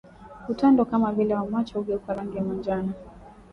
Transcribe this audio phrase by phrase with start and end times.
[0.49, 2.93] Utando kama vile wa macho kugeuka rangi ya manjano